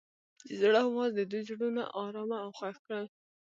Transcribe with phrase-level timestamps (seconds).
[0.47, 3.05] د زړه اواز د دوی زړونه ارامه او خوښ کړل.